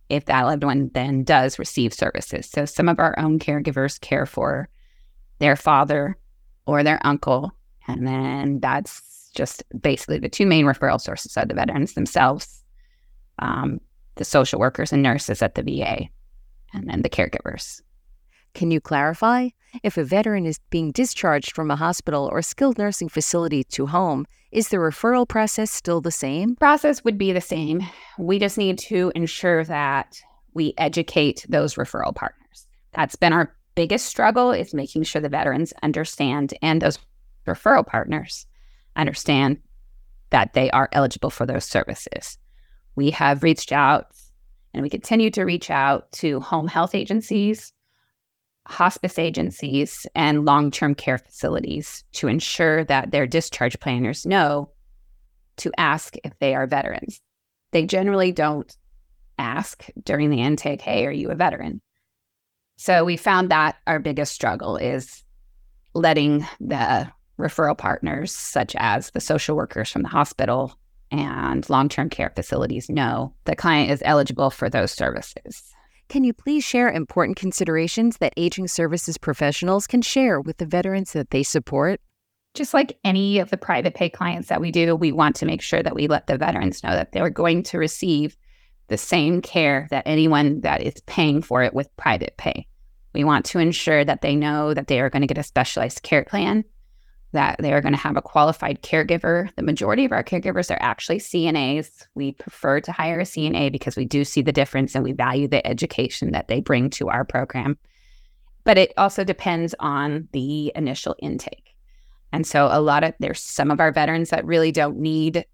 if 0.09 0.27
that 0.27 0.43
loved 0.43 0.65
one 0.65 0.91
then 0.95 1.25
does 1.25 1.59
receive 1.59 1.93
services. 1.93 2.49
So 2.49 2.65
some 2.65 2.89
of 2.89 2.99
our 2.99 3.19
own 3.19 3.39
caregivers 3.39 4.01
care 4.01 4.27
for 4.27 4.69
their 5.39 5.57
father 5.57 6.17
or 6.67 6.83
their 6.83 7.01
uncle. 7.05 7.53
And 7.89 8.07
then 8.07 8.61
that's 8.61 9.31
just 9.35 9.63
basically 9.81 10.19
the 10.19 10.29
two 10.29 10.47
main 10.47 10.67
referral 10.67 11.01
sources 11.01 11.37
are 11.37 11.47
the 11.47 11.55
veterans 11.55 11.95
themselves 11.95 12.65
um, 13.39 13.81
the 14.17 14.25
social 14.25 14.61
workers 14.61 14.93
and 14.93 15.03
nurses 15.03 15.43
at 15.43 15.55
the 15.55 15.63
VA, 15.63 16.09
and 16.73 16.89
then 16.89 17.03
the 17.03 17.09
caregivers. 17.09 17.83
Can 18.55 18.71
you 18.71 18.81
clarify? 18.81 19.49
If 19.83 19.99
a 19.99 20.05
veteran 20.05 20.47
is 20.47 20.61
being 20.71 20.93
discharged 20.93 21.53
from 21.53 21.71
a 21.71 21.77
hospital 21.77 22.29
or 22.31 22.41
skilled 22.41 22.79
nursing 22.79 23.09
facility 23.09 23.65
to 23.65 23.87
home, 23.87 24.27
is 24.53 24.69
the 24.69 24.77
referral 24.77 25.29
process 25.29 25.73
still 25.73 26.01
the 26.01 26.13
same? 26.13 26.55
Process 26.57 27.03
would 27.03 27.19
be 27.19 27.33
the 27.33 27.41
same. 27.41 27.83
We 28.17 28.39
just 28.39 28.57
need 28.57 28.79
to 28.79 29.11
ensure 29.17 29.65
that 29.65 30.21
we 30.55 30.75
educate 30.79 31.45
those 31.49 31.75
referral 31.75 32.15
partners. 32.15 32.67
That's 32.93 33.17
been 33.17 33.33
our 33.33 33.53
biggest 33.75 34.07
struggle 34.07 34.53
is 34.53 34.73
making 34.73 35.03
sure 35.03 35.21
the 35.21 35.29
veterans 35.29 35.73
understand 35.83 36.55
and 36.63 36.81
those 36.81 37.01
referral 37.47 37.85
partners 37.85 38.47
understand 38.95 39.59
that 40.31 40.53
they 40.53 40.71
are 40.71 40.89
eligible 40.93 41.31
for 41.31 41.47
those 41.47 41.65
services. 41.65 42.39
We 42.95 43.11
have 43.11 43.43
reached 43.43 43.73
out 43.73 44.07
and 44.73 44.83
we 44.85 44.91
continue 44.91 45.31
to 45.31 45.43
reach 45.43 45.71
out 45.71 46.11
to 46.13 46.39
home 46.39 46.69
health 46.69 46.95
agencies, 46.95 47.73
hospice 48.67 49.19
agencies 49.19 50.07
and 50.15 50.45
long 50.45 50.71
term 50.71 50.95
care 50.95 51.19
facilities 51.19 52.05
to 52.13 52.29
ensure 52.29 52.85
that 52.85 53.11
their 53.11 53.27
discharge 53.27 53.79
planners 53.81 54.25
know 54.25 54.71
to 55.59 55.71
ask 55.79 56.17
if 56.25 56.33
they 56.41 56.55
are 56.55 56.67
veterans. 56.67 57.21
They 57.73 57.87
generally 57.87 58.33
don't 58.33 58.75
ask 59.39 59.85
during 60.05 60.31
the 60.31 60.43
intake, 60.43 60.81
hey, 60.81 61.07
are 61.07 61.13
you 61.13 61.31
a 61.31 61.35
veteran? 61.35 61.81
So 62.77 63.05
we 63.05 63.17
found 63.17 63.51
that 63.51 63.77
our 63.87 63.99
biggest 63.99 64.33
struggle 64.33 64.77
is 64.77 65.23
letting 65.95 66.47
the 66.61 67.11
referral 67.39 67.77
partners, 67.77 68.33
such 68.33 68.75
as 68.79 69.11
the 69.11 69.21
social 69.21 69.57
workers 69.57 69.91
from 69.91 70.03
the 70.03 70.09
hospital 70.09 70.79
and 71.11 71.69
long 71.71 71.89
term 71.89 72.11
care 72.11 72.33
facilities, 72.35 72.89
know 72.89 73.35
the 73.45 73.57
client 73.57 73.91
is 73.91 74.03
eligible 74.05 74.51
for 74.51 74.69
those 74.69 74.93
services. 74.93 75.63
Can 76.09 76.25
you 76.25 76.33
please 76.33 76.63
share 76.63 76.91
important 76.91 77.37
considerations 77.37 78.19
that 78.19 78.35
aging 78.37 78.69
services 78.69 79.19
professionals 79.19 79.87
can 79.87 80.03
share 80.03 80.41
with 80.41 80.59
the 80.59 80.67
veterans 80.67 81.13
that 81.13 81.31
they 81.31 81.43
support? 81.43 82.01
Just 82.55 82.75
like 82.75 82.99
any 83.03 83.39
of 83.39 83.51
the 83.51 83.57
private 83.57 83.95
pay 83.95 84.09
clients 84.09 84.49
that 84.49 84.61
we 84.61 84.71
do, 84.71 84.95
we 84.95 85.11
want 85.11 85.35
to 85.37 85.47
make 85.47 85.61
sure 85.61 85.83
that 85.83 85.95
we 85.95 86.07
let 86.07 86.27
the 86.27 86.39
veterans 86.39 86.85
know 86.85 86.91
that 86.91 87.13
they're 87.13 87.31
going 87.31 87.65
to 87.65 87.79
receive 87.79 88.37
the 88.89 88.99
same 88.99 89.41
care 89.41 89.89
that 89.91 90.07
anyone 90.07 90.61
that 90.61 90.83
is 90.83 90.95
paying 91.07 91.43
for 91.43 91.63
it 91.63 91.75
with 91.75 91.97
private 91.97 92.37
pay. 92.37 92.67
We 93.13 93.25
want 93.25 93.45
to 93.47 93.59
ensure 93.59 94.05
that 94.05 94.21
they 94.21 94.37
know 94.37 94.75
that 94.75 94.89
they 94.89 95.01
are 95.01 95.11
going 95.11 95.23
to 95.23 95.29
get 95.29 95.39
a 95.39 95.43
specialized 95.43 96.03
care 96.03 96.25
plan 96.25 96.65
that 97.35 97.57
they 97.61 97.73
are 97.73 97.81
going 97.81 97.93
to 97.93 97.99
have 97.99 98.17
a 98.17 98.23
qualified 98.23 98.83
caregiver. 98.83 99.55
The 99.57 99.63
majority 99.63 100.05
of 100.05 100.13
our 100.13 100.25
caregivers 100.25 100.71
are 100.71 100.79
actually 100.81 101.19
CNAs. 101.19 102.07
We 102.15 102.33
prefer 102.33 102.81
to 102.81 102.93
hire 102.93 103.21
a 103.21 103.25
CNA 103.25 103.71
because 103.71 103.97
we 103.97 104.05
do 104.05 104.25
see 104.25 104.41
the 104.41 104.53
difference 104.53 104.95
and 104.95 105.05
we 105.05 105.13
value 105.13 105.47
the 105.47 105.65
education 105.67 106.33
that 106.33 106.49
they 106.49 106.61
bring 106.61 106.91
to 106.91 107.11
our 107.11 107.25
program. 107.25 107.77
But 108.65 108.79
it 108.79 108.93
also 108.97 109.25
depends 109.25 109.75
on 109.81 110.29
the 110.33 110.73
initial 110.75 111.17
intake. 111.19 111.75
And 112.33 112.47
so 112.47 112.69
a 112.71 112.81
lot 112.81 113.05
of 113.05 113.15
there's 113.19 113.41
some 113.41 113.71
of 113.71 113.81
our 113.81 113.93
veterans 113.93 114.31
that 114.31 114.47
really 114.47 114.73
don't 114.73 114.97
need 114.97 115.45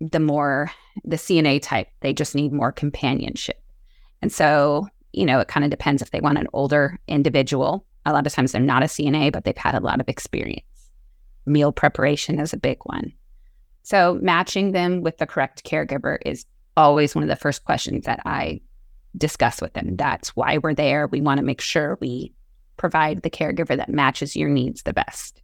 the 0.00 0.20
more 0.20 0.70
the 1.04 1.16
CNA 1.16 1.62
type. 1.62 1.88
They 2.00 2.12
just 2.12 2.34
need 2.34 2.52
more 2.52 2.72
companionship. 2.72 3.62
And 4.20 4.32
so, 4.32 4.88
you 5.12 5.24
know, 5.24 5.40
it 5.40 5.48
kind 5.48 5.64
of 5.64 5.70
depends 5.70 6.02
if 6.02 6.10
they 6.10 6.20
want 6.20 6.38
an 6.38 6.48
older 6.52 6.98
individual. 7.08 7.86
A 8.04 8.12
lot 8.12 8.26
of 8.26 8.32
times 8.32 8.52
they're 8.52 8.60
not 8.60 8.82
a 8.82 8.86
CNA, 8.86 9.32
but 9.32 9.44
they've 9.44 9.56
had 9.56 9.76
a 9.76 9.80
lot 9.80 10.00
of 10.00 10.08
experience 10.08 10.66
meal 11.46 11.72
preparation 11.72 12.38
is 12.38 12.52
a 12.52 12.58
big 12.58 12.78
one. 12.84 13.12
So, 13.82 14.18
matching 14.22 14.72
them 14.72 15.02
with 15.02 15.18
the 15.18 15.26
correct 15.26 15.64
caregiver 15.64 16.18
is 16.24 16.44
always 16.76 17.14
one 17.14 17.24
of 17.24 17.28
the 17.28 17.36
first 17.36 17.64
questions 17.64 18.06
that 18.06 18.20
I 18.24 18.60
discuss 19.16 19.60
with 19.60 19.72
them. 19.74 19.96
That's 19.96 20.36
why 20.36 20.58
we're 20.58 20.74
there. 20.74 21.06
We 21.08 21.20
want 21.20 21.38
to 21.38 21.44
make 21.44 21.60
sure 21.60 21.98
we 22.00 22.32
provide 22.76 23.22
the 23.22 23.30
caregiver 23.30 23.76
that 23.76 23.90
matches 23.90 24.36
your 24.36 24.48
needs 24.48 24.82
the 24.82 24.92
best. 24.92 25.42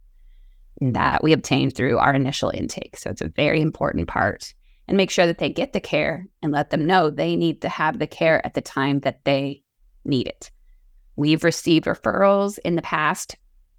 Mm. 0.81 0.93
that 0.93 1.21
we 1.21 1.33
obtain 1.33 1.69
through 1.69 1.97
our 1.97 2.13
initial 2.13 2.51
intake. 2.51 2.95
So 2.95 3.09
it's 3.09 3.21
a 3.21 3.27
very 3.27 3.59
important 3.59 4.07
part. 4.07 4.53
And 4.87 4.95
make 4.95 5.11
sure 5.11 5.25
that 5.25 5.37
they 5.37 5.49
get 5.49 5.73
the 5.73 5.81
care 5.81 6.25
and 6.41 6.53
let 6.53 6.69
them 6.69 6.85
know 6.85 7.09
they 7.09 7.35
need 7.35 7.61
to 7.61 7.69
have 7.69 7.99
the 7.99 8.07
care 8.07 8.43
at 8.45 8.53
the 8.53 8.61
time 8.61 9.01
that 9.01 9.25
they 9.25 9.61
need 10.05 10.27
it. 10.27 10.51
We've 11.17 11.43
received 11.43 11.85
referrals 11.85 12.59
in 12.63 12.75
the 12.75 12.81
past 12.81 13.35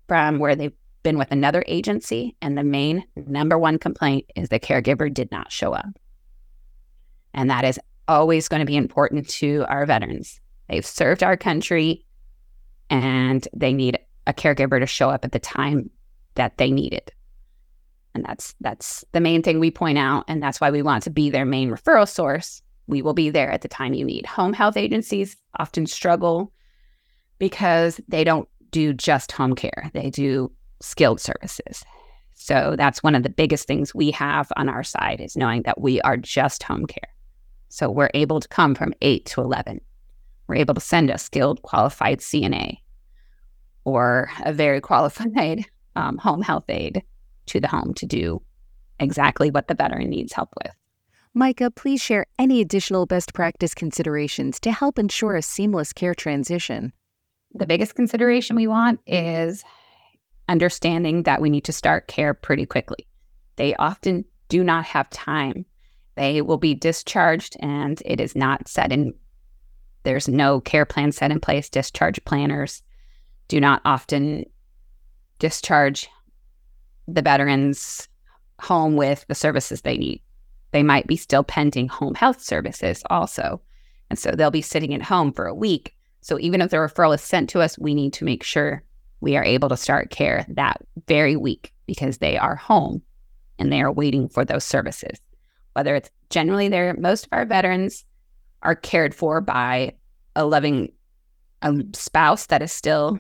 from 0.09 0.39
where 0.39 0.55
they've 0.55 0.77
been 1.03 1.19
with 1.19 1.31
another 1.31 1.65
agency, 1.67 2.37
and 2.43 2.57
the 2.57 2.65
main 2.65 3.05
number 3.17 3.59
one 3.59 3.79
complaint 3.79 4.27
is 4.37 4.49
the 4.49 4.61
caregiver 4.61 5.13
did 5.13 5.31
not 5.31 5.53
show 5.53 5.73
up. 5.73 5.99
And 7.33 7.51
that 7.51 7.65
is 7.65 7.79
always 8.09 8.49
going 8.49 8.61
to 8.61 8.67
be 8.67 8.77
important 8.77 9.29
to 9.29 9.65
our 9.69 9.87
veterans. 9.87 10.41
They've 10.69 10.85
served 10.85 11.23
our 11.23 11.37
country 11.37 12.05
and 12.89 13.47
they 13.55 13.73
need 13.73 13.99
a 14.27 14.35
caregiver 14.35 14.81
to 14.81 14.87
show 14.87 15.11
up 15.11 15.25
at 15.25 15.33
the 15.33 15.39
time 15.39 15.91
that 16.35 16.59
they 16.59 16.71
need 16.71 16.93
it. 16.93 17.13
And 18.15 18.25
that's 18.25 18.55
that's 18.61 19.05
the 19.13 19.21
main 19.21 19.43
thing 19.43 19.61
we 19.61 19.71
point 19.71 19.99
out 19.99 20.25
and 20.27 20.43
that's 20.43 20.61
why 20.61 20.71
we 20.71 20.83
want 20.83 21.05
to 21.05 21.11
be 21.11 21.31
their 21.31 21.45
main 21.45 21.71
referral 21.71 22.09
source. 22.09 22.63
We 22.89 23.03
will 23.03 23.15
be 23.15 23.31
there 23.31 23.51
at 23.51 23.63
the 23.63 23.69
time 23.69 23.95
you 23.95 24.05
need. 24.05 24.27
Home 24.27 24.53
health 24.53 24.77
agencies 24.77 25.37
often 25.59 25.87
struggle 25.87 26.53
because 27.39 28.01
they 28.09 28.25
don't 28.25 28.49
do 28.73 28.93
just 28.93 29.31
home 29.31 29.55
care. 29.55 29.91
They 29.95 30.11
do 30.11 30.51
skilled 30.81 31.21
services. 31.21 31.85
So 32.35 32.75
that's 32.77 33.03
one 33.03 33.15
of 33.15 33.23
the 33.23 33.29
biggest 33.29 33.67
things 33.67 33.95
we 33.95 34.11
have 34.13 34.51
on 34.57 34.69
our 34.69 34.83
side 34.83 35.21
is 35.21 35.37
knowing 35.37 35.63
that 35.63 35.81
we 35.81 36.01
are 36.01 36.17
just 36.17 36.63
home 36.63 36.87
care. 36.87 37.11
So 37.69 37.91
we're 37.91 38.11
able 38.15 38.41
to 38.41 38.49
come 38.49 38.75
from 38.75 38.95
8 39.03 39.27
to 39.27 39.43
11. 39.43 39.81
We're 40.49 40.57
able 40.57 40.75
to 40.75 40.81
send 40.81 41.11
a 41.11 41.19
skilled 41.19 41.63
qualified 41.63 42.21
CNA 42.21 42.79
or 43.85 44.31
a 44.45 44.53
very 44.53 44.81
qualified 44.91 45.67
um, 45.97 46.19
home 46.19 46.43
health 46.43 46.65
aide 46.69 47.03
to 47.47 47.61
the 47.61 47.69
home 47.69 47.95
to 47.95 48.07
do 48.07 48.43
exactly 48.99 49.51
what 49.51 49.69
the 49.69 49.75
veteran 49.75 50.11
needs 50.11 50.33
help 50.33 50.51
with. 50.63 50.75
Micah, 51.33 51.71
please 51.71 52.03
share 52.03 52.27
any 52.39 52.61
additional 52.61 53.07
best 53.07 53.35
practice 53.35 53.73
considerations 53.73 54.59
to 54.61 54.73
help 54.73 54.99
ensure 54.99 55.37
a 55.37 55.43
seamless 55.43 55.93
care 55.93 56.15
transition. 56.15 56.93
The 57.55 57.67
biggest 57.67 57.95
consideration 57.95 58.57
we 58.57 58.67
want 58.67 59.01
is 59.07 59.63
understanding 60.51 61.23
that 61.23 61.41
we 61.41 61.49
need 61.49 61.65
to 61.65 61.73
start 61.73 62.09
care 62.09 62.35
pretty 62.35 62.67
quickly. 62.67 63.07
They 63.57 63.75
often 63.77 64.25
do 64.49 64.65
not 64.65 64.85
have 64.85 65.09
time. 65.11 65.65
They 66.17 66.43
will 66.43 66.59
be 66.59 66.75
discharged 66.75 67.57
and 67.61 68.03
it 68.05 68.21
is 68.21 68.35
not 68.35 68.69
set 68.69 68.93
in, 68.93 69.15
there's 70.03 70.29
no 70.29 70.61
care 70.61 70.85
plan 70.85 71.13
set 71.13 71.31
in 71.31 71.41
place. 71.41 71.69
Discharge 71.69 72.23
planners 72.25 72.83
do 73.49 73.61
not 73.61 73.81
often 73.85 74.45
discharge 75.39 76.09
the 77.07 77.23
veterans 77.23 78.09
home 78.61 78.97
with 78.97 79.25
the 79.29 79.35
services 79.35 79.83
they 79.83 79.97
need. 79.97 80.21
They 80.73 80.83
might 80.83 81.07
be 81.07 81.17
still 81.17 81.45
pending 81.45 81.89
home 81.89 82.15
health 82.15 82.43
services 82.43 83.03
also. 83.09 83.61
And 84.11 84.19
so 84.19 84.33
they'll 84.33 84.51
be 84.51 84.63
sitting 84.63 84.93
at 84.95 85.03
home 85.03 85.33
for 85.33 85.47
a 85.47 85.55
week. 85.55 85.95
So 86.23 86.39
even 86.41 86.61
if 86.61 86.71
the 86.71 86.77
referral 86.77 87.15
is 87.15 87.23
sent 87.23 87.49
to 87.51 87.61
us, 87.61 87.79
we 87.79 87.95
need 87.95 88.13
to 88.15 88.25
make 88.25 88.43
sure 88.43 88.83
we 89.21 89.37
are 89.37 89.45
able 89.45 89.69
to 89.69 89.77
start 89.77 90.11
care 90.11 90.45
that 90.49 90.79
very 91.07 91.37
week 91.37 91.73
because 91.87 92.19
they 92.19 92.37
are 92.37 92.57
home 92.57 93.03
and 93.59 93.73
they 93.73 93.83
are 93.83 93.93
waiting 93.93 94.29
for 94.29 94.45
those 94.45 94.65
services. 94.65 95.19
Whether 95.75 95.95
it's 95.95 96.11
generally 96.31 96.69
there, 96.69 96.95
most 96.99 97.27
of 97.27 97.33
our 97.33 97.45
veterans 97.45 98.05
are 98.63 98.75
cared 98.75 99.15
for 99.15 99.41
by 99.41 99.95
a 100.35 100.45
loving 100.45 100.93
a 101.63 101.75
spouse 101.95 102.47
that 102.47 102.63
is 102.63 102.73
still 102.73 103.19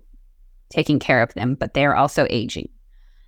taking 0.70 0.98
care 0.98 1.22
of 1.22 1.34
them, 1.34 1.54
but 1.54 1.74
they're 1.74 1.96
also 1.96 2.26
aging. 2.30 2.68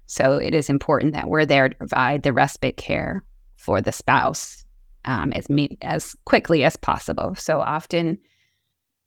So 0.07 0.37
it 0.37 0.55
is 0.55 0.71
important 0.71 1.14
that 1.14 1.29
we're 1.29 1.47
there 1.47 1.69
to 1.69 1.75
provide 1.75 2.23
the 2.23 2.33
respite 2.33 2.76
care 2.76 3.25
for 3.57 3.81
the 3.81 3.93
spouse 3.93 4.64
um, 5.05 5.33
as 5.33 5.49
me- 5.49 5.79
as 5.83 6.14
quickly 6.25 6.64
as 6.64 6.76
possible. 6.76 7.35
So 7.35 7.61
often 7.61 8.19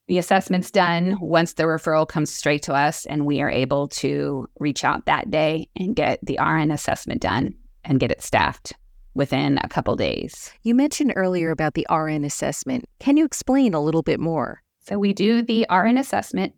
the 0.07 0.17
assessment's 0.17 0.69
done 0.69 1.17
once 1.19 1.53
the 1.53 1.63
referral 1.63 2.07
comes 2.07 2.31
straight 2.31 2.61
to 2.63 2.73
us, 2.73 3.05
and 3.05 3.25
we 3.25 3.41
are 3.41 3.49
able 3.49 3.87
to 3.87 4.47
reach 4.59 4.83
out 4.83 5.05
that 5.05 5.31
day 5.31 5.67
and 5.75 5.95
get 5.95 6.19
the 6.23 6.37
RN 6.39 6.71
assessment 6.71 7.21
done 7.21 7.55
and 7.83 7.99
get 7.99 8.11
it 8.11 8.21
staffed 8.21 8.73
within 9.15 9.57
a 9.63 9.69
couple 9.69 9.95
days. 9.95 10.51
You 10.61 10.75
mentioned 10.75 11.13
earlier 11.15 11.49
about 11.49 11.73
the 11.73 11.87
RN 11.89 12.23
assessment. 12.23 12.85
Can 12.99 13.17
you 13.17 13.25
explain 13.25 13.73
a 13.73 13.81
little 13.81 14.03
bit 14.03 14.19
more? 14.19 14.61
So 14.81 14.99
we 14.99 15.13
do 15.13 15.41
the 15.41 15.65
RN 15.71 15.97
assessment 15.97 16.53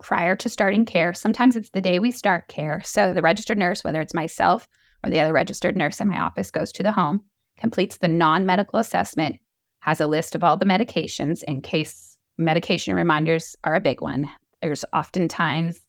prior 0.00 0.34
to 0.36 0.48
starting 0.48 0.84
care. 0.84 1.14
Sometimes 1.14 1.54
it's 1.54 1.70
the 1.70 1.80
day 1.80 1.98
we 1.98 2.10
start 2.10 2.48
care. 2.48 2.82
So 2.84 3.12
the 3.12 3.22
registered 3.22 3.58
nurse, 3.58 3.84
whether 3.84 4.00
it's 4.00 4.14
myself 4.14 4.66
or 5.04 5.10
the 5.10 5.20
other 5.20 5.32
registered 5.32 5.76
nurse 5.76 6.00
in 6.00 6.08
my 6.08 6.18
office, 6.18 6.50
goes 6.50 6.72
to 6.72 6.82
the 6.82 6.92
home, 6.92 7.22
completes 7.58 7.98
the 7.98 8.08
non 8.08 8.46
medical 8.46 8.78
assessment, 8.78 9.36
has 9.80 10.00
a 10.00 10.06
list 10.06 10.34
of 10.34 10.42
all 10.42 10.56
the 10.56 10.66
medications 10.66 11.42
in 11.44 11.60
case 11.62 12.07
medication 12.38 12.94
reminders 12.94 13.56
are 13.64 13.74
a 13.74 13.80
big 13.80 14.00
one. 14.00 14.30
There's 14.62 14.84
oftentimes 14.92 15.80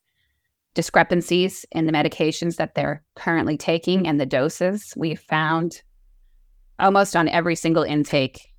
discrepancies 0.74 1.65
in 1.72 1.86
the 1.86 1.91
medications 1.91 2.58
that 2.58 2.75
they're 2.75 3.03
currently 3.15 3.58
taking 3.58 4.08
and 4.08 4.20
the 4.20 4.25
doses. 4.25 4.94
We've 4.96 5.20
found 5.20 5.82
almost 6.79 7.15
on 7.15 7.27
every 7.27 7.56
single 7.56 7.84
intake 7.84 8.53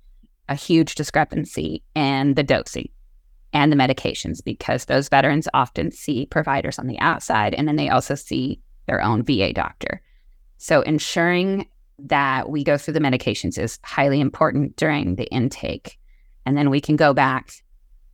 a 0.49 0.55
huge 0.55 0.95
discrepancy 0.95 1.83
in 1.95 2.33
the 2.33 2.43
dosing 2.43 2.89
and 3.53 3.71
the 3.71 3.77
medications 3.77 4.43
because 4.43 4.85
those 4.85 5.09
veterans 5.09 5.47
often 5.53 5.91
see 5.91 6.25
providers 6.25 6.79
on 6.79 6.87
the 6.87 6.99
outside 6.99 7.53
and 7.53 7.67
then 7.67 7.75
they 7.75 7.89
also 7.89 8.15
see 8.15 8.61
their 8.87 9.01
own 9.01 9.23
VA 9.23 9.53
doctor. 9.53 10.01
So 10.57 10.81
ensuring 10.81 11.67
that 11.99 12.49
we 12.49 12.63
go 12.63 12.77
through 12.77 12.93
the 12.93 12.99
medications 12.99 13.57
is 13.57 13.79
highly 13.83 14.19
important 14.19 14.75
during 14.75 15.15
the 15.15 15.29
intake. 15.31 15.97
And 16.45 16.57
then 16.57 16.69
we 16.69 16.81
can 16.81 16.95
go 16.95 17.13
back 17.13 17.53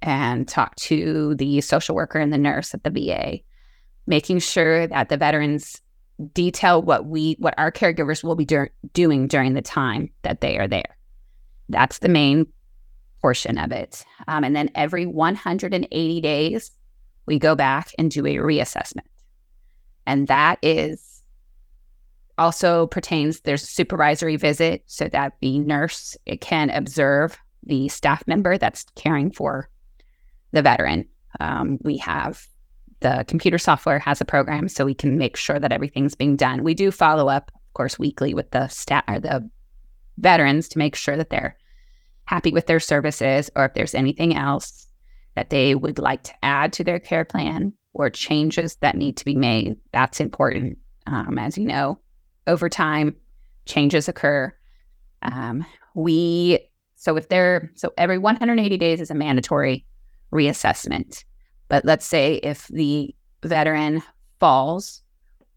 and 0.02 0.48
talk 0.48 0.76
to 0.76 1.36
the 1.36 1.62
social 1.62 1.96
worker 1.96 2.20
and 2.20 2.32
the 2.32 2.38
nurse 2.38 2.74
at 2.74 2.84
the 2.84 2.90
VA, 2.90 3.40
making 4.06 4.40
sure 4.40 4.88
that 4.88 5.10
the 5.10 5.18
veterans 5.18 5.82
detail 6.34 6.82
what 6.82 7.06
we 7.06 7.36
what 7.40 7.54
our 7.58 7.72
caregivers 7.72 8.24
will 8.24 8.36
be 8.36 8.46
dur- 8.46 8.72
doing 8.94 9.28
during 9.28 9.54
the 9.54 9.62
time 9.62 10.10
that 10.24 10.42
they 10.42 10.58
are 10.58 10.68
there. 10.68 10.98
That's 11.70 12.00
the 12.00 12.10
main 12.10 12.48
portion 13.22 13.58
of 13.58 13.72
it. 13.72 14.06
Um, 14.28 14.44
and 14.44 14.56
then 14.56 14.70
every 14.76 15.06
180 15.06 16.22
days, 16.22 16.72
we 17.26 17.40
go 17.40 17.56
back 17.56 17.92
and 17.98 18.10
do 18.10 18.26
a 18.26 18.36
reassessment. 18.36 19.06
And 20.06 20.28
that 20.28 20.60
is 20.62 21.22
also 22.38 22.88
pertains, 22.88 23.42
there's 23.42 23.64
a 23.64 23.68
supervisory 23.68 24.38
visit 24.38 24.84
so 24.86 25.08
that 25.10 25.34
the 25.42 25.60
nurse 25.60 26.16
can 26.40 26.70
observe 26.70 27.38
the 27.64 27.90
staff 27.90 28.24
member 28.28 28.58
that's 28.58 28.86
caring 28.96 29.32
for 29.32 29.68
the 30.52 30.62
veteran. 30.62 31.06
Um, 31.40 31.78
we 31.82 31.98
have 31.98 32.46
the 33.00 33.26
computer 33.28 33.58
software 33.58 34.00
has 34.00 34.22
a 34.22 34.26
program 34.26 34.68
so 34.68 34.86
we 34.86 34.96
can 34.96 35.18
make 35.18 35.38
sure 35.38 35.60
that 35.60 35.72
everything's 35.72 36.16
being 36.16 36.36
done. 36.36 36.64
We 36.64 36.74
do 36.74 36.92
follow 36.92 37.30
up, 37.30 37.52
of 37.54 37.74
course, 37.74 38.00
weekly 38.00 38.34
with 38.34 38.52
the 38.52 38.68
staff 38.68 39.04
or 39.08 39.20
the 39.20 39.50
veterans 40.18 40.68
to 40.70 40.80
make 40.80 40.96
sure 40.96 41.16
that 41.16 41.30
they're 41.30 41.58
happy 42.26 42.52
with 42.52 42.66
their 42.66 42.80
services 42.80 43.50
or 43.56 43.66
if 43.66 43.74
there's 43.74 43.96
anything 43.96 44.36
else 44.36 44.88
that 45.36 45.50
they 45.50 45.76
would 45.76 46.00
like 46.00 46.24
to 46.24 46.34
add 46.44 46.74
to 46.74 46.84
their 46.84 47.00
care 47.00 47.24
plan 47.24 47.72
or 47.94 48.10
changes 48.10 48.76
that 48.78 48.96
need 48.96 49.18
to 49.18 49.26
be 49.26 49.36
made. 49.36 49.78
That's 49.92 50.20
important. 50.20 50.78
Um, 51.06 51.38
as 51.38 51.58
you 51.58 51.66
know, 51.66 52.00
over 52.48 52.70
time, 52.70 53.16
changes 53.66 54.08
occur. 54.08 54.54
Um, 55.22 55.66
we, 55.96 56.60
so 56.96 57.16
if 57.16 57.30
they're, 57.30 57.72
so 57.76 57.94
every 57.98 58.18
180 58.18 58.78
days 58.78 59.00
is 59.00 59.12
a 59.12 59.16
mandatory 59.16 59.86
reassessment. 60.32 61.24
But 61.70 61.86
let's 61.86 62.06
say 62.06 62.36
if 62.36 62.68
the 62.68 63.14
veteran 63.44 64.04
falls 64.40 65.02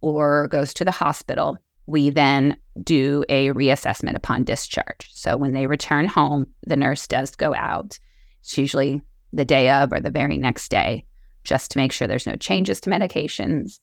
or 0.00 0.48
goes 0.48 0.74
to 0.74 0.84
the 0.84 0.90
hospital 0.90 1.58
we 1.90 2.08
then 2.08 2.56
do 2.82 3.24
a 3.28 3.48
reassessment 3.48 4.14
upon 4.14 4.44
discharge. 4.44 5.10
So 5.12 5.36
when 5.36 5.52
they 5.52 5.66
return 5.66 6.06
home, 6.06 6.46
the 6.64 6.76
nurse 6.76 7.06
does 7.06 7.34
go 7.34 7.54
out. 7.54 7.98
It's 8.40 8.56
usually 8.56 9.02
the 9.32 9.44
day 9.44 9.70
of 9.70 9.92
or 9.92 10.00
the 10.00 10.10
very 10.10 10.38
next 10.38 10.70
day, 10.70 11.04
just 11.42 11.72
to 11.72 11.78
make 11.78 11.92
sure 11.92 12.06
there's 12.06 12.26
no 12.26 12.36
changes 12.36 12.80
to 12.82 12.90
medications. 12.90 13.80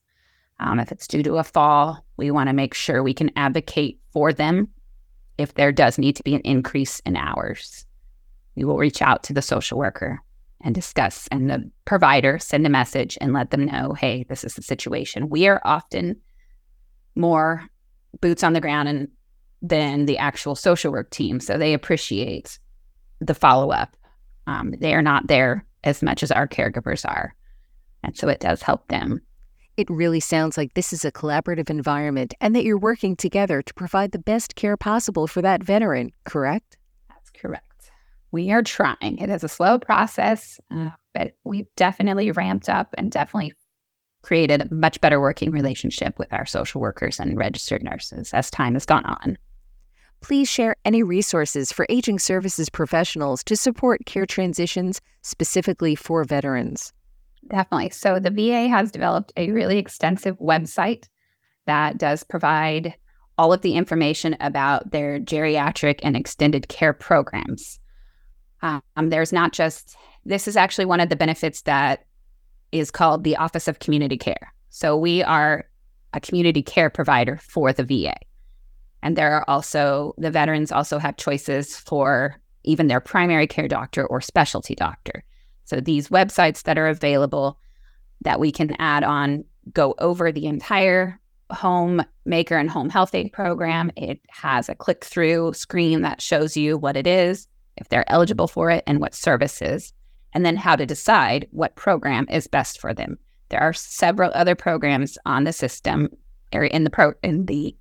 Um, 0.59 0.79
if 0.79 0.91
it's 0.91 1.07
due 1.07 1.21
to 1.23 1.37
a 1.37 1.43
fall, 1.43 2.03
we 2.15 2.31
want 2.31 2.47
to 2.47 2.53
make 2.53 2.73
sure 2.73 3.03
we 3.03 3.13
can 3.13 3.31
advocate 3.35 3.99
for 4.11 4.31
them 4.33 4.69
if 5.37 5.53
there 5.53 5.71
does 5.71 5.97
need 5.97 6.15
to 6.15 6.23
be 6.23 6.33
an 6.33 6.41
increase 6.41 6.99
in 7.01 7.15
hours. 7.15 7.85
We 8.55 8.63
will 8.63 8.77
reach 8.77 9.01
out 9.01 9.21
to 9.23 9.33
the 9.33 9.41
social 9.41 9.77
worker 9.77 10.21
and 10.61 10.73
discuss, 10.73 11.27
and 11.31 11.49
the 11.49 11.69
provider 11.85 12.39
send 12.39 12.65
a 12.65 12.69
message 12.69 13.17
and 13.21 13.33
let 13.33 13.51
them 13.51 13.65
know 13.65 13.93
hey, 13.93 14.25
this 14.27 14.43
is 14.43 14.55
the 14.55 14.61
situation. 14.61 15.29
We 15.29 15.47
are 15.47 15.61
often 15.63 16.19
more 17.15 17.67
boots 18.21 18.43
on 18.43 18.53
the 18.53 18.61
ground 18.61 18.89
and 18.89 19.07
than 19.61 20.05
the 20.05 20.17
actual 20.17 20.55
social 20.55 20.91
work 20.91 21.09
team. 21.09 21.39
So 21.39 21.57
they 21.57 21.73
appreciate 21.73 22.59
the 23.19 23.33
follow 23.33 23.71
up. 23.71 23.95
Um, 24.45 24.73
they 24.79 24.93
are 24.93 25.01
not 25.01 25.27
there 25.27 25.65
as 25.83 26.03
much 26.03 26.23
as 26.23 26.31
our 26.31 26.47
caregivers 26.47 27.07
are. 27.07 27.35
And 28.03 28.15
so 28.15 28.27
it 28.27 28.39
does 28.39 28.61
help 28.61 28.87
them. 28.87 29.21
It 29.75 29.89
really 29.89 30.19
sounds 30.19 30.57
like 30.57 30.73
this 30.73 30.93
is 30.93 31.05
a 31.05 31.11
collaborative 31.11 31.69
environment 31.69 32.33
and 32.41 32.55
that 32.55 32.63
you're 32.63 32.79
working 32.79 33.15
together 33.15 33.61
to 33.61 33.73
provide 33.73 34.11
the 34.11 34.19
best 34.19 34.55
care 34.55 34.77
possible 34.77 35.27
for 35.27 35.41
that 35.41 35.63
veteran, 35.63 36.11
correct? 36.23 36.77
That's 37.09 37.29
correct. 37.29 37.66
We 38.31 38.51
are 38.51 38.63
trying. 38.63 39.17
It 39.19 39.29
is 39.29 39.43
a 39.43 39.49
slow 39.49 39.79
process, 39.79 40.59
uh, 40.71 40.89
but 41.13 41.33
we've 41.43 41.67
definitely 41.75 42.31
ramped 42.31 42.69
up 42.69 42.93
and 42.97 43.11
definitely 43.11 43.53
created 44.21 44.61
a 44.61 44.73
much 44.73 44.99
better 44.99 45.21
working 45.21 45.51
relationship 45.51 46.19
with 46.19 46.31
our 46.33 46.45
social 46.45 46.81
workers 46.81 47.19
and 47.19 47.37
registered 47.37 47.83
nurses 47.83 48.33
as 48.33 48.51
time 48.51 48.73
has 48.73 48.85
gone 48.85 49.05
on. 49.05 49.37
Please 50.19 50.49
share 50.49 50.75
any 50.83 51.03
resources 51.03 51.71
for 51.71 51.85
aging 51.89 52.19
services 52.19 52.69
professionals 52.69 53.43
to 53.45 53.55
support 53.55 54.05
care 54.05 54.25
transitions 54.25 54.99
specifically 55.21 55.95
for 55.95 56.23
veterans. 56.23 56.91
Definitely. 57.49 57.91
So 57.91 58.19
the 58.19 58.31
VA 58.31 58.67
has 58.67 58.91
developed 58.91 59.31
a 59.37 59.51
really 59.51 59.77
extensive 59.77 60.37
website 60.39 61.07
that 61.65 61.97
does 61.97 62.23
provide 62.23 62.95
all 63.37 63.53
of 63.53 63.61
the 63.61 63.75
information 63.75 64.35
about 64.39 64.91
their 64.91 65.19
geriatric 65.19 65.99
and 66.03 66.17
extended 66.17 66.67
care 66.67 66.93
programs. 66.93 67.79
Um, 68.61 69.09
there's 69.09 69.33
not 69.33 69.53
just, 69.53 69.95
this 70.25 70.47
is 70.47 70.57
actually 70.57 70.85
one 70.85 70.99
of 70.99 71.09
the 71.09 71.15
benefits 71.15 71.61
that 71.63 72.05
is 72.71 72.91
called 72.91 73.23
the 73.23 73.37
Office 73.37 73.67
of 73.67 73.79
Community 73.79 74.17
Care. 74.17 74.53
So 74.69 74.97
we 74.97 75.23
are 75.23 75.65
a 76.13 76.19
community 76.19 76.61
care 76.61 76.89
provider 76.89 77.37
for 77.37 77.71
the 77.71 77.83
VA. 77.83 78.15
And 79.03 79.15
there 79.15 79.33
are 79.33 79.45
also, 79.47 80.13
the 80.17 80.31
veterans 80.31 80.71
also 80.71 80.97
have 80.97 81.17
choices 81.17 81.77
for 81.77 82.35
even 82.63 82.87
their 82.87 82.99
primary 82.99 83.47
care 83.47 83.67
doctor 83.67 84.05
or 84.05 84.19
specialty 84.19 84.75
doctor. 84.75 85.23
So 85.65 85.79
these 85.79 86.09
websites 86.09 86.63
that 86.63 86.77
are 86.77 86.87
available 86.87 87.59
that 88.21 88.39
we 88.39 88.51
can 88.51 88.75
add 88.79 89.03
on 89.03 89.45
go 89.73 89.95
over 89.99 90.31
the 90.31 90.45
entire 90.45 91.19
home 91.51 92.03
maker 92.25 92.57
and 92.57 92.69
home 92.69 92.89
health 92.89 93.13
aide 93.15 93.31
program. 93.31 93.91
It 93.95 94.19
has 94.29 94.69
a 94.69 94.75
click 94.75 95.05
through 95.05 95.53
screen 95.53 96.01
that 96.01 96.21
shows 96.21 96.57
you 96.57 96.77
what 96.77 96.97
it 96.97 97.07
is, 97.07 97.47
if 97.77 97.89
they're 97.89 98.09
eligible 98.11 98.47
for 98.47 98.69
it, 98.69 98.83
and 98.87 98.99
what 98.99 99.15
services, 99.15 99.93
and 100.33 100.45
then 100.45 100.55
how 100.55 100.75
to 100.75 100.85
decide 100.85 101.47
what 101.51 101.75
program 101.75 102.27
is 102.29 102.47
best 102.47 102.79
for 102.79 102.93
them. 102.93 103.17
There 103.49 103.61
are 103.61 103.73
several 103.73 104.31
other 104.33 104.55
programs 104.55 105.17
on 105.25 105.43
the 105.43 105.53
system 105.53 106.09
or 106.53 106.65
in 106.65 106.83
the 106.83 106.89
pro 106.89 107.13
in 107.23 107.45
the 107.45 107.75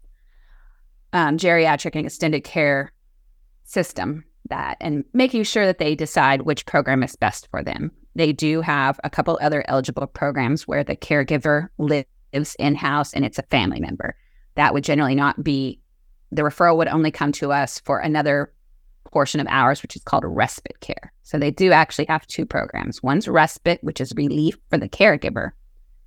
um, 1.12 1.36
geriatric 1.38 1.94
and 1.94 2.06
extended 2.06 2.44
care 2.44 2.92
system 3.64 4.24
that 4.48 4.76
and 4.80 5.04
making 5.12 5.42
sure 5.42 5.66
that 5.66 5.78
they 5.78 5.94
decide 5.94 6.42
which 6.42 6.66
program 6.66 7.02
is 7.02 7.16
best 7.16 7.48
for 7.50 7.62
them. 7.62 7.90
They 8.14 8.32
do 8.32 8.60
have 8.60 8.98
a 9.04 9.10
couple 9.10 9.38
other 9.40 9.64
eligible 9.68 10.06
programs 10.06 10.66
where 10.66 10.84
the 10.84 10.96
caregiver 10.96 11.68
lives 11.78 12.56
in 12.58 12.74
house 12.74 13.12
and 13.12 13.24
it's 13.24 13.38
a 13.38 13.44
family 13.44 13.80
member. 13.80 14.16
That 14.54 14.72
would 14.72 14.84
generally 14.84 15.14
not 15.14 15.42
be 15.42 15.80
the 16.32 16.42
referral 16.42 16.76
would 16.76 16.88
only 16.88 17.10
come 17.10 17.32
to 17.32 17.52
us 17.52 17.80
for 17.80 17.98
another 17.98 18.52
portion 19.16 19.40
of 19.40 19.46
ours, 19.48 19.80
which 19.80 19.96
is 19.96 20.02
called 20.02 20.24
respite 20.26 20.78
care. 20.80 21.10
So 21.22 21.38
they 21.38 21.50
do 21.50 21.72
actually 21.72 22.04
have 22.04 22.26
two 22.26 22.44
programs. 22.44 23.02
One's 23.02 23.26
respite, 23.26 23.82
which 23.82 23.98
is 23.98 24.12
relief 24.14 24.58
for 24.68 24.76
the 24.76 24.90
caregiver. 24.90 25.52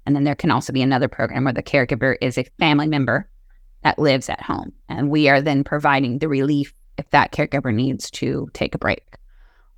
And 0.05 0.15
then 0.15 0.25
there 0.25 0.35
can 0.35 0.51
also 0.51 0.71
be 0.71 0.83
another 0.83 1.07
program 1.07 1.43
where 1.43 1.53
the 1.53 1.63
caregiver 1.63 2.17
is 2.21 2.37
a 2.37 2.45
family 2.59 2.85
member 2.85 3.27
that 3.83 3.97
lives 3.97 4.29
at 4.29 4.43
home. 4.43 4.73
And 4.89 5.09
we 5.09 5.27
are 5.27 5.41
then 5.41 5.63
providing 5.63 6.19
the 6.19 6.27
relief 6.27 6.71
if 6.99 7.09
that 7.09 7.31
caregiver 7.31 7.73
needs 7.73 8.11
to 8.11 8.47
take 8.53 8.75
a 8.75 8.77
break 8.77 9.17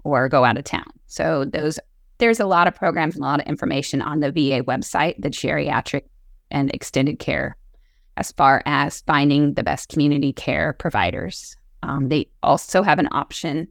or 0.04 0.28
go 0.28 0.44
out 0.44 0.58
of 0.58 0.66
town. 0.66 0.92
So 1.08 1.46
those 1.46 1.80
there's 2.18 2.42
a 2.42 2.46
lot 2.46 2.68
of 2.68 2.76
programs 2.76 3.16
and 3.16 3.24
a 3.24 3.28
lot 3.28 3.40
of 3.40 3.48
information 3.48 4.02
on 4.02 4.20
the 4.20 4.34
VA 4.34 4.62
website, 4.62 5.16
the 5.22 5.30
geriatric 5.30 6.04
and 6.52 6.70
extended 6.74 7.18
care, 7.18 7.56
as 8.18 8.34
far 8.34 8.62
as 8.66 9.00
finding 9.08 9.54
the 9.54 9.64
best 9.64 9.88
community 9.88 10.34
care 10.34 10.74
providers. 10.74 11.56
Um, 11.84 12.10
they 12.10 12.28
also 12.44 12.84
have 12.84 13.00
an 13.00 13.10
option 13.12 13.68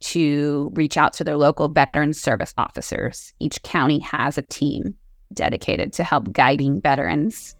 to 0.00 0.70
reach 0.74 0.96
out 0.96 1.12
to 1.14 1.24
their 1.24 1.36
local 1.36 1.68
veteran 1.68 2.12
service 2.12 2.52
officers. 2.58 3.32
Each 3.38 3.62
county 3.62 4.00
has 4.00 4.36
a 4.36 4.42
team 4.42 4.94
dedicated 5.32 5.92
to 5.94 6.04
help 6.04 6.32
guiding 6.32 6.80
veterans 6.80 7.56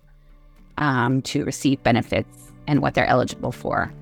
um, 0.79 1.23
to 1.23 1.45
receive 1.45 1.83
benefits 1.83 2.53
and 2.67 2.83
what 2.83 2.95
they're 2.95 3.07
eligible 3.07 3.53
for. 3.53 3.93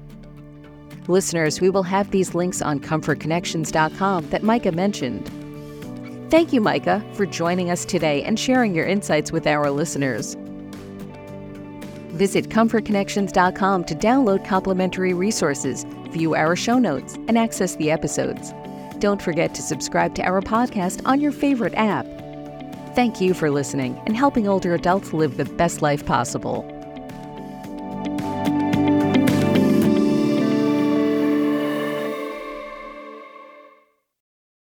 Listeners, 1.09 1.61
we 1.61 1.71
will 1.71 1.83
have 1.83 2.11
these 2.11 2.35
links 2.35 2.62
on 2.62 2.81
comfortconnections.com 2.81 4.31
that 4.31 4.43
Micah 4.43 4.73
mentioned. 4.73 5.31
Thank 6.31 6.53
you, 6.53 6.61
Micah, 6.61 7.05
for 7.14 7.27
joining 7.27 7.71
us 7.71 7.85
today 7.85 8.23
and 8.23 8.38
sharing 8.38 8.75
your 8.75 8.87
insights 8.87 9.33
with 9.33 9.47
our 9.47 9.71
listeners. 9.71 10.37
Visit 12.21 12.51
comfortconnections.com 12.51 13.85
to 13.85 13.95
download 13.95 14.45
complimentary 14.45 15.15
resources, 15.15 15.85
view 16.11 16.35
our 16.35 16.55
show 16.55 16.79
notes, 16.79 17.15
and 17.29 17.39
access 17.39 17.77
the 17.77 17.91
episodes. 17.91 18.53
Don't 18.99 19.23
forget 19.23 19.55
to 19.55 19.63
subscribe 19.63 20.15
to 20.17 20.23
our 20.23 20.43
podcast 20.43 21.01
on 21.07 21.23
your 21.23 21.33
favorite 21.33 21.73
app. 21.77 22.05
Thank 22.95 23.23
you 23.23 23.33
for 23.33 23.51
listening 23.51 23.99
and 24.05 24.15
helping 24.15 24.47
older 24.47 24.75
adults 24.75 25.15
live 25.15 25.39
the 25.39 25.47
best 25.47 25.81
life 25.81 26.05
possible. 26.05 26.61